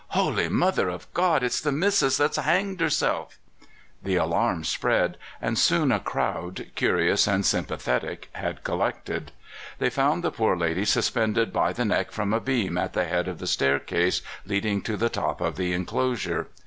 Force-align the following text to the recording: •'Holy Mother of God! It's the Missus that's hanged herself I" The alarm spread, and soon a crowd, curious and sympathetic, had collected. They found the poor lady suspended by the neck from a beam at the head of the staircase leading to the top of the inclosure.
•'Holy 0.15 0.49
Mother 0.49 0.89
of 0.89 1.05
God! 1.13 1.43
It's 1.43 1.61
the 1.61 1.71
Missus 1.71 2.17
that's 2.17 2.37
hanged 2.37 2.81
herself 2.81 3.37
I" 3.61 3.65
The 4.03 4.15
alarm 4.15 4.63
spread, 4.63 5.15
and 5.39 5.59
soon 5.59 5.91
a 5.91 5.99
crowd, 5.99 6.71
curious 6.73 7.27
and 7.27 7.45
sympathetic, 7.45 8.27
had 8.33 8.63
collected. 8.63 9.31
They 9.77 9.91
found 9.91 10.23
the 10.23 10.31
poor 10.31 10.57
lady 10.57 10.85
suspended 10.85 11.53
by 11.53 11.71
the 11.73 11.85
neck 11.85 12.09
from 12.11 12.33
a 12.33 12.39
beam 12.39 12.79
at 12.79 12.93
the 12.93 13.05
head 13.05 13.27
of 13.27 13.37
the 13.37 13.45
staircase 13.45 14.23
leading 14.43 14.81
to 14.81 14.97
the 14.97 15.09
top 15.09 15.39
of 15.39 15.55
the 15.55 15.71
inclosure. 15.71 16.47